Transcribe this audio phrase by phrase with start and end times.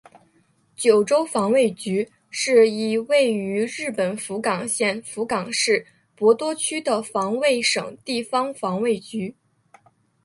[0.75, 5.85] 九州防卫局是一位于日本福冈县福冈市
[6.15, 9.35] 博多区的防卫省地方防卫局。